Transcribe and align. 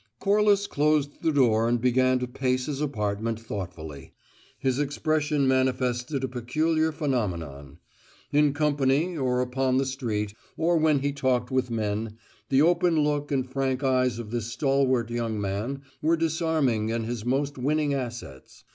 Corliss 0.19 0.65
closed 0.65 1.21
the 1.21 1.31
door 1.31 1.69
and 1.69 1.79
began 1.79 2.17
to 2.17 2.27
pace 2.27 2.65
his 2.65 2.81
apartment 2.81 3.39
thoughtfully. 3.39 4.13
His 4.57 4.79
expression 4.79 5.47
manifested 5.47 6.23
a 6.23 6.27
peculiar 6.27 6.91
phenomenon. 6.91 7.77
In 8.31 8.51
company, 8.55 9.15
or 9.15 9.41
upon 9.41 9.77
the 9.77 9.85
street, 9.85 10.33
or 10.57 10.75
when 10.77 11.01
he 11.01 11.11
talked 11.11 11.51
with 11.51 11.69
men, 11.69 12.17
the 12.49 12.63
open 12.63 13.03
look 13.03 13.31
and 13.31 13.47
frank 13.47 13.83
eyes 13.83 14.17
of 14.17 14.31
this 14.31 14.47
stalwart 14.47 15.11
young 15.11 15.39
man 15.39 15.83
were 16.01 16.17
disarming 16.17 16.91
and 16.91 17.05
his 17.05 17.23
most 17.23 17.59
winning 17.59 17.93
assets. 17.93 18.63